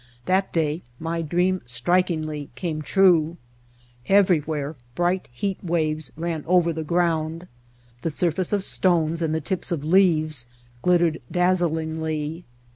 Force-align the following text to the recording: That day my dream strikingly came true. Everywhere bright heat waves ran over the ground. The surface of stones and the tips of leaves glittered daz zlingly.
That 0.25 0.51
day 0.51 0.81
my 0.99 1.21
dream 1.21 1.61
strikingly 1.63 2.49
came 2.55 2.81
true. 2.81 3.37
Everywhere 4.07 4.75
bright 4.95 5.27
heat 5.31 5.63
waves 5.63 6.11
ran 6.17 6.43
over 6.47 6.73
the 6.73 6.83
ground. 6.83 7.47
The 8.01 8.09
surface 8.09 8.51
of 8.51 8.63
stones 8.63 9.21
and 9.21 9.35
the 9.35 9.39
tips 9.41 9.71
of 9.71 9.83
leaves 9.83 10.47
glittered 10.81 11.21
daz 11.31 11.61
zlingly. 11.61 12.45